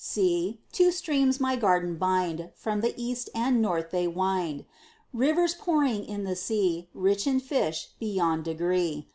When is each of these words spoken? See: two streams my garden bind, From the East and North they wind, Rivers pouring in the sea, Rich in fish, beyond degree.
See: 0.03 0.61
two 0.71 0.91
streams 0.91 1.39
my 1.39 1.55
garden 1.55 1.95
bind, 1.97 2.49
From 2.55 2.81
the 2.81 2.95
East 2.97 3.29
and 3.35 3.61
North 3.61 3.91
they 3.91 4.07
wind, 4.07 4.65
Rivers 5.13 5.53
pouring 5.53 6.05
in 6.05 6.23
the 6.23 6.35
sea, 6.35 6.89
Rich 6.95 7.27
in 7.27 7.39
fish, 7.39 7.89
beyond 7.99 8.45
degree. 8.45 9.07